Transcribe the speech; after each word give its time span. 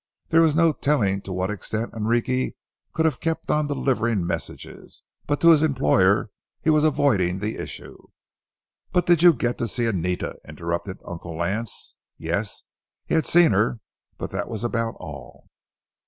There 0.29 0.41
was 0.41 0.55
no 0.55 0.73
telling 0.73 1.21
to 1.21 1.31
what 1.31 1.51
extent 1.51 1.93
Enrique 1.93 2.53
could 2.91 3.05
have 3.05 3.19
kept 3.19 3.51
on 3.51 3.67
delivering 3.67 4.25
messages, 4.25 5.03
but 5.27 5.39
to 5.41 5.51
his 5.51 5.61
employer 5.61 6.31
he 6.63 6.71
was 6.71 6.83
avoiding 6.83 7.37
the 7.37 7.57
issue. 7.57 8.07
"But 8.91 9.05
did 9.05 9.21
you 9.21 9.31
get 9.31 9.59
to 9.59 9.67
see 9.67 9.85
Anita?" 9.85 10.39
interrupted 10.43 10.97
Uncle 11.05 11.37
Lance. 11.37 11.97
Yes, 12.17 12.63
he 13.05 13.13
had 13.13 13.27
seen 13.27 13.51
her, 13.51 13.79
but 14.17 14.31
that 14.31 14.49
was 14.49 14.63
about 14.63 14.95
all. 14.99 15.51